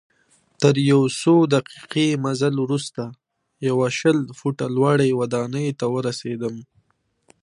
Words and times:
تر 0.61 0.73
یو 0.91 1.01
څو 1.19 1.35
دقیقې 1.55 2.07
مزل 2.25 2.55
وروسته 2.65 3.01
یوه 3.67 3.87
شل 3.99 4.17
فوټه 4.39 4.67
لوړي 4.75 5.11
ودانۍ 5.19 5.67
ته 5.79 5.85
ورسیدم. 5.95 6.55